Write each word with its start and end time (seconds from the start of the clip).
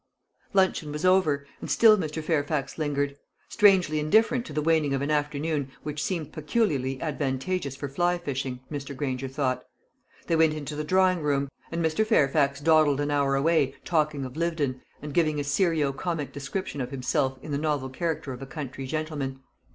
Luncheon 0.53 0.91
was 0.91 1.05
over, 1.05 1.45
and 1.59 1.69
still 1.69 1.95
Mr. 1.95 2.23
Fairfax 2.23 2.79
lingered 2.79 3.17
strangely 3.49 3.99
indifferent 3.99 4.47
to 4.47 4.51
the 4.51 4.61
waning 4.63 4.95
of 4.95 5.03
an 5.03 5.11
afternoon 5.11 5.69
which 5.83 6.01
seemed 6.03 6.31
peculiarly 6.33 6.99
advantageous 7.03 7.75
for 7.75 7.87
fly 7.87 8.17
fishing, 8.17 8.61
Mr. 8.71 8.95
Granger 8.97 9.27
thought. 9.27 9.63
They 10.25 10.35
went 10.35 10.55
into 10.55 10.75
the 10.75 10.83
drawing 10.83 11.21
room, 11.21 11.49
and 11.71 11.85
Mr. 11.85 12.03
Fairfax 12.03 12.59
dawdled 12.61 12.99
an 12.99 13.11
hour 13.11 13.35
away 13.35 13.75
talking 13.85 14.25
of 14.25 14.35
Lyvedon, 14.35 14.81
and 15.03 15.13
giving 15.13 15.39
a 15.39 15.43
serio 15.43 15.93
comic 15.93 16.33
description 16.33 16.81
of 16.81 16.89
himself 16.89 17.37
in 17.43 17.51
the 17.51 17.59
novel 17.59 17.89
character 17.89 18.33
of 18.33 18.41
a 18.41 18.47
country 18.47 18.87
gentleman. 18.87 19.41